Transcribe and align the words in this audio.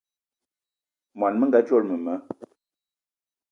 Món 1.19 1.33
menga 1.45 1.59
dzolo 1.65 1.83
mema 1.91 2.15